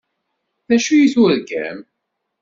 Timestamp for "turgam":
1.13-1.79